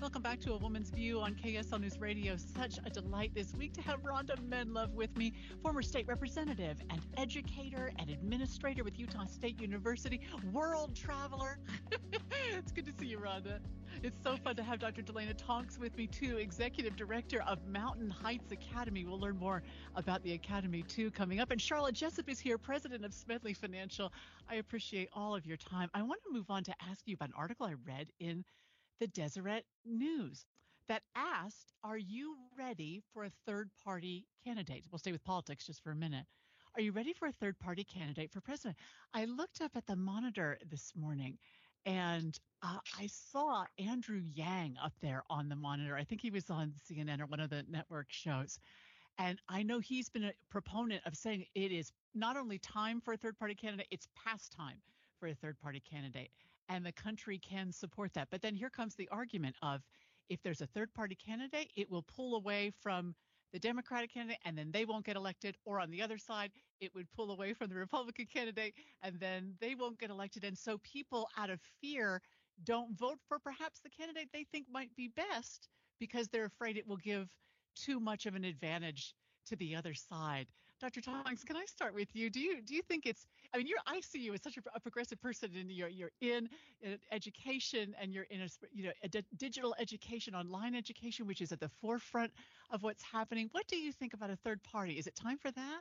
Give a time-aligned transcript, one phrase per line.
[0.00, 2.36] Welcome back to A Woman's View on KSL News Radio.
[2.36, 7.00] Such a delight this week to have Ronda Menlove with me, former state representative and
[7.16, 10.20] educator and administrator with Utah State University,
[10.52, 11.58] world traveler.
[12.56, 13.58] it's good to see you, Rhonda.
[14.04, 15.02] It's so fun to have Dr.
[15.02, 19.04] DeLaina Tonks with me, too, executive director of Mountain Heights Academy.
[19.04, 19.64] We'll learn more
[19.96, 21.50] about the academy, too, coming up.
[21.50, 24.12] And Sharla Jessop is here, president of Smedley Financial.
[24.48, 25.90] I appreciate all of your time.
[25.92, 28.44] I want to move on to ask you about an article I read in
[28.98, 30.46] the Deseret News
[30.88, 34.86] that asked, Are you ready for a third party candidate?
[34.90, 36.24] We'll stay with politics just for a minute.
[36.74, 38.76] Are you ready for a third party candidate for president?
[39.14, 41.38] I looked up at the monitor this morning
[41.86, 45.96] and uh, I saw Andrew Yang up there on the monitor.
[45.96, 48.58] I think he was on CNN or one of the network shows.
[49.18, 53.12] And I know he's been a proponent of saying it is not only time for
[53.14, 54.76] a third party candidate, it's past time
[55.18, 56.30] for a third party candidate
[56.68, 58.28] and the country can support that.
[58.30, 59.82] But then here comes the argument of
[60.28, 63.14] if there's a third party candidate, it will pull away from
[63.52, 65.56] the Democratic candidate and then they won't get elected.
[65.64, 69.54] Or on the other side, it would pull away from the Republican candidate and then
[69.60, 70.44] they won't get elected.
[70.44, 72.20] And so people out of fear
[72.64, 76.86] don't vote for perhaps the candidate they think might be best because they're afraid it
[76.86, 77.28] will give
[77.76, 79.14] too much of an advantage
[79.48, 80.46] to the other side.
[80.80, 81.00] Dr.
[81.00, 82.30] Tonks, can I start with you?
[82.30, 83.26] Do you do you think it's?
[83.52, 86.12] I mean, you're I see you as such a, a progressive person, and you're you're
[86.20, 86.48] in,
[86.82, 91.50] in education, and you're in a you know a digital education, online education, which is
[91.50, 92.32] at the forefront
[92.70, 93.48] of what's happening.
[93.52, 94.98] What do you think about a third party?
[94.98, 95.80] Is it time for that?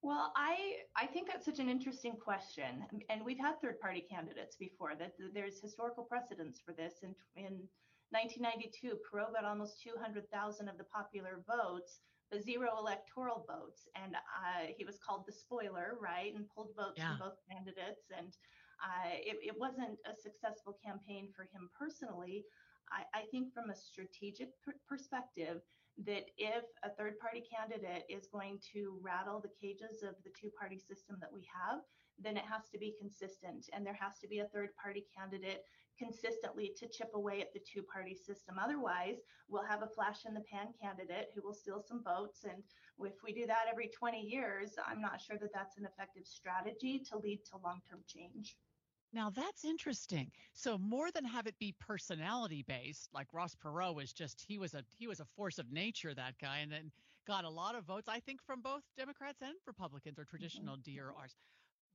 [0.00, 4.06] Well, I I think that's such an interesting question, um, and we've had third party
[4.08, 4.94] candidates before.
[4.98, 6.94] That there's historical precedence for this.
[7.02, 7.68] In in
[8.10, 12.00] 1992, Perot got almost 200,000 of the popular votes
[12.42, 13.88] zero electoral votes.
[13.94, 16.34] And uh, he was called the spoiler, right?
[16.34, 17.16] And pulled votes yeah.
[17.16, 18.10] from both candidates.
[18.16, 18.32] And
[18.82, 22.44] uh, it, it, wasn't a successful campaign for him personally.
[22.92, 25.60] I, I think from a strategic pr- perspective,
[26.06, 30.50] that if a third party candidate is going to rattle the cages of the two
[30.58, 31.80] party system that we have,
[32.18, 35.62] then it has to be consistent and there has to be a third party candidate
[35.98, 38.56] consistently to chip away at the two party system.
[38.62, 42.44] Otherwise, we'll have a flash in the pan candidate who will steal some votes.
[42.44, 42.62] And
[43.00, 47.02] if we do that every 20 years, I'm not sure that that's an effective strategy
[47.10, 48.56] to lead to long term change.
[49.12, 50.30] Now that's interesting.
[50.52, 54.74] So more than have it be personality based, like Ross Perot was just he was
[54.74, 56.90] a he was a force of nature that guy, and then
[57.26, 60.98] got a lot of votes I think from both Democrats and Republicans or traditional mm-hmm.
[60.98, 61.34] DRRs.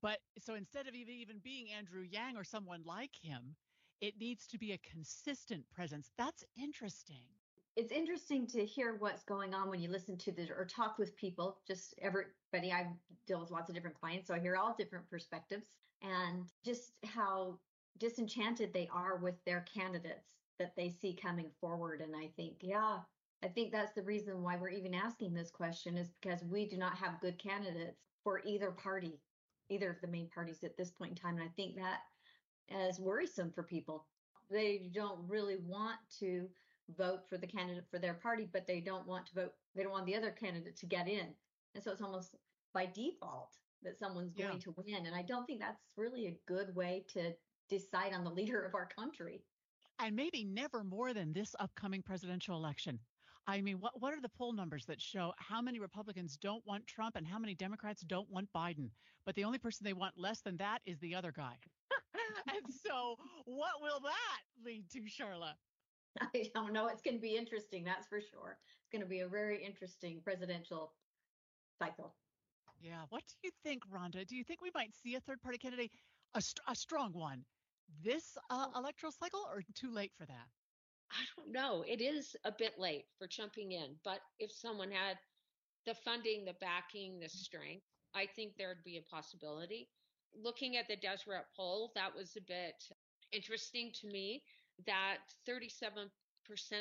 [0.01, 3.55] But so instead of even even being Andrew Yang or someone like him,
[4.01, 6.11] it needs to be a consistent presence.
[6.17, 7.25] That's interesting
[7.75, 11.15] it's interesting to hear what's going on when you listen to the or talk with
[11.15, 11.57] people.
[11.67, 12.87] Just everybody, I
[13.25, 15.65] deal with lots of different clients, so I hear all different perspectives
[16.03, 17.57] and just how
[17.97, 20.27] disenchanted they are with their candidates
[20.59, 22.01] that they see coming forward.
[22.01, 22.99] And I think, yeah,
[23.43, 26.77] I think that's the reason why we're even asking this question is because we do
[26.77, 29.19] not have good candidates for either party,
[29.69, 31.35] either of the main parties at this point in time.
[31.35, 31.99] And I think that
[32.69, 34.05] is worrisome for people.
[34.49, 36.47] They don't really want to
[36.97, 39.91] vote for the candidate for their party, but they don't want to vote, they don't
[39.91, 41.27] want the other candidate to get in.
[41.75, 42.35] And so it's almost
[42.73, 44.59] by default that someone's going yeah.
[44.59, 45.05] to win.
[45.05, 47.31] And I don't think that's really a good way to
[47.69, 49.43] decide on the leader of our country.
[49.99, 52.99] And maybe never more than this upcoming presidential election.
[53.45, 56.87] I mean, what what are the poll numbers that show how many Republicans don't want
[56.87, 58.89] Trump and how many Democrats don't want Biden?
[59.25, 61.55] But the only person they want less than that is the other guy.
[62.47, 65.53] and so, what will that lead to, Sharla?
[66.21, 66.87] I don't know.
[66.87, 68.57] It's going to be interesting, that's for sure.
[68.81, 70.93] It's going to be a very interesting presidential
[71.79, 72.15] cycle.
[72.83, 73.03] Yeah.
[73.09, 74.25] What do you think, Ronda?
[74.25, 75.91] Do you think we might see a third party candidate,
[76.35, 77.45] a, a strong one,
[78.03, 80.47] this uh, electoral cycle, or too late for that?
[81.11, 81.85] I don't know.
[81.87, 85.17] It is a bit late for jumping in, but if someone had
[85.85, 89.87] the funding, the backing, the strength, I think there'd be a possibility.
[90.35, 92.83] Looking at the Deseret poll, that was a bit
[93.31, 94.43] interesting to me
[94.87, 95.17] that
[95.47, 96.09] 37%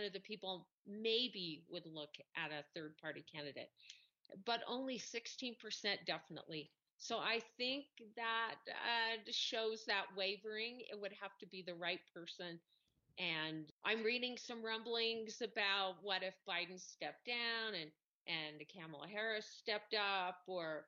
[0.06, 3.70] of the people maybe would look at a third party candidate,
[4.46, 6.70] but only 16% definitely.
[6.98, 7.86] So I think
[8.16, 10.80] that uh, shows that wavering.
[10.90, 12.60] It would have to be the right person.
[13.18, 17.90] And I'm reading some rumblings about what if Biden stepped down and
[18.28, 20.86] and Kamala Harris stepped up, or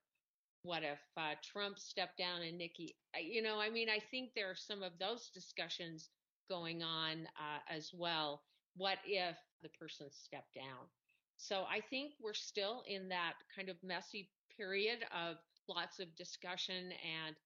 [0.62, 2.96] what if uh, Trump stepped down and Nikki?
[3.20, 6.10] You know, I mean, I think there are some of those discussions
[6.48, 8.42] going on uh, as well.
[8.76, 10.88] What if the person stepped down?
[11.46, 15.36] So I think we're still in that kind of messy period of
[15.68, 17.36] lots of discussion and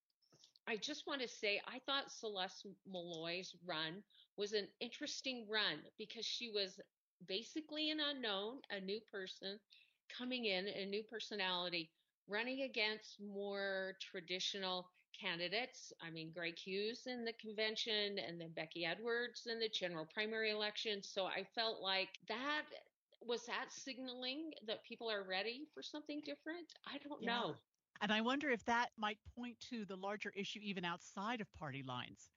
[0.69, 4.05] I just want to say I thought Celeste Maloy's run
[4.37, 6.79] was an interesting run because she was
[7.27, 9.59] basically an unknown, a new person
[10.17, 11.91] coming in, a new personality,
[12.29, 14.87] running against more traditional
[15.19, 15.93] candidates.
[16.01, 20.51] I mean, Greg Hughes in the convention and then Becky Edwards in the general primary
[20.51, 21.03] election.
[21.03, 22.63] So I felt like that
[23.27, 26.67] was that signaling that people are ready for something different?
[26.87, 27.41] I don't yeah.
[27.41, 27.55] know.
[28.01, 31.83] And I wonder if that might point to the larger issue even outside of party
[31.87, 32.31] lines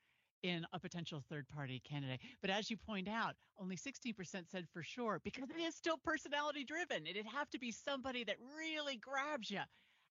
[0.44, 2.20] in a potential third party candidate.
[2.42, 4.16] But as you point out, only 16%
[4.50, 7.06] said for sure because it is still personality driven.
[7.06, 9.62] It'd have to be somebody that really grabs you.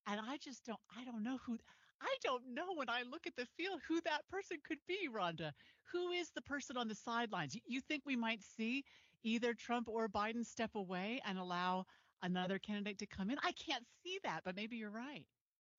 [0.07, 1.59] And I just don't, I don't know who,
[2.01, 5.53] I don't know when I look at the field who that person could be, Ronda.
[5.93, 7.57] Who is the person on the sidelines?
[7.67, 8.85] You think we might see
[9.23, 11.87] either Trump or Biden step away and allow
[12.23, 13.39] another candidate to come in?
[13.43, 15.27] I can't see that, but maybe you're right.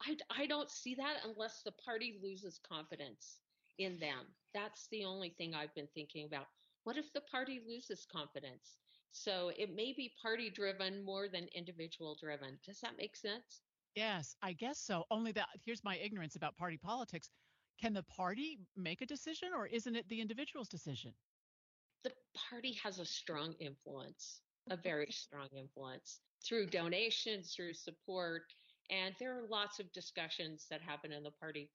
[0.02, 3.42] I, I don't see that unless the party loses confidence
[3.78, 4.36] in them.
[4.54, 6.48] That's the only thing I've been thinking about.
[6.84, 8.80] What if the party loses confidence?
[9.12, 12.60] So it may be party driven more than individual driven.
[12.64, 13.64] Does that make sense?
[13.96, 15.06] Yes, I guess so.
[15.12, 17.30] Only that here's my ignorance about party politics.
[17.78, 21.16] Can the party make a decision or isn't it the individual's decision?
[22.03, 22.12] The
[22.50, 28.44] party has a strong influence, a very strong influence through donations, through support.
[28.89, 31.69] And there are lots of discussions that happen in the party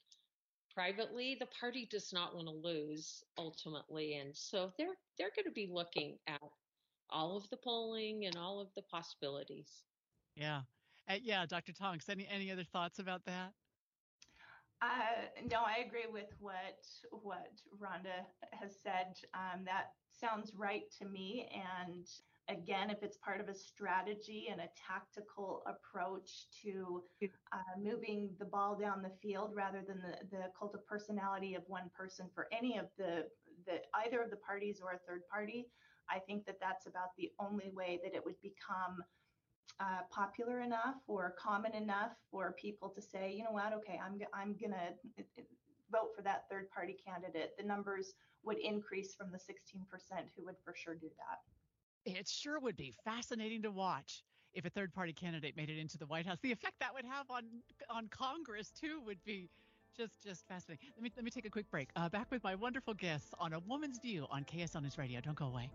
[0.74, 1.36] privately.
[1.38, 4.16] The party does not want to lose ultimately.
[4.16, 6.40] And so they're they're going to be looking at
[7.10, 9.84] all of the polling and all of the possibilities.
[10.34, 10.62] Yeah.
[11.08, 11.72] Uh, yeah, Dr.
[11.72, 13.52] Tonks, any any other thoughts about that?
[14.82, 19.16] Uh, no, I agree with what what Ronda has said.
[19.34, 21.48] Um, that sounds right to me.
[21.54, 22.06] And
[22.48, 27.02] again, if it's part of a strategy and a tactical approach to
[27.52, 31.62] uh, moving the ball down the field rather than the, the cult of personality of
[31.68, 33.24] one person for any of the,
[33.66, 35.66] the either of the parties or a third party,
[36.10, 39.02] I think that that's about the only way that it would become
[39.80, 44.18] uh, popular enough or common enough for people to say, you know what, okay, I'm
[44.32, 44.94] I'm gonna
[45.90, 47.54] vote for that third party candidate.
[47.58, 49.82] The numbers would increase from the 16%
[50.36, 52.10] who would for sure do that.
[52.10, 54.22] It sure would be fascinating to watch
[54.54, 56.38] if a third party candidate made it into the White House.
[56.42, 57.44] The effect that would have on
[57.90, 59.50] on Congress too would be
[59.96, 60.88] just just fascinating.
[60.96, 61.90] Let me let me take a quick break.
[61.96, 65.20] Uh, back with my wonderful guests on a woman's view on KSL News Radio.
[65.20, 65.70] Don't go away.